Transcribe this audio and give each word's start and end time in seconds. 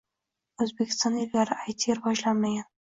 Oʻzbekistonda 0.65 1.21
ilgari 1.27 1.61
AyTi 1.61 2.01
rivojlanmagan 2.01 2.71